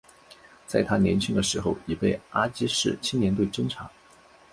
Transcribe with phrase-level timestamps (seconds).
[0.65, 3.87] 在他年轻的时候已被阿积士青年队侦察。